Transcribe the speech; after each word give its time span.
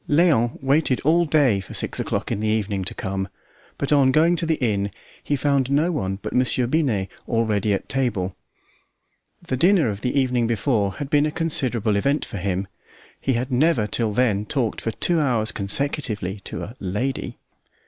Léon 0.09 0.57
waited 0.63 0.99
all 1.01 1.25
day 1.25 1.59
for 1.59 1.75
six 1.75 1.99
o'clock 1.99 2.31
in 2.31 2.39
the 2.39 2.47
evening 2.47 2.83
to 2.85 2.95
come, 2.95 3.27
but 3.77 3.91
on 3.93 4.11
going 4.11 4.35
to 4.35 4.47
the 4.47 4.55
inn, 4.55 4.89
he 5.23 5.35
found 5.35 5.69
no 5.69 5.91
one 5.91 6.17
but 6.23 6.33
Monsieur 6.33 6.65
Binet, 6.65 7.07
already 7.27 7.71
at 7.71 7.87
table. 7.87 8.35
The 9.43 9.55
dinner 9.57 9.89
of 9.91 10.01
the 10.01 10.19
evening 10.19 10.47
before 10.47 10.93
had 10.93 11.11
been 11.11 11.27
a 11.27 11.31
considerable 11.31 11.95
event 11.97 12.25
for 12.25 12.37
him; 12.37 12.67
he 13.19 13.33
had 13.33 13.51
never 13.51 13.85
till 13.85 14.11
then 14.11 14.47
talked 14.47 14.81
for 14.81 14.89
two 14.89 15.19
hours 15.19 15.51
consecutively 15.51 16.39
to 16.45 16.63
a 16.63 16.73
"lady." 16.79 17.37